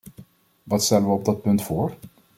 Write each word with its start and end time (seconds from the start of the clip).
Wat 0.63 0.83
stellen 0.83 1.07
we 1.07 1.13
op 1.13 1.25
dat 1.25 1.41
punt 1.41 1.63
voor? 1.63 1.97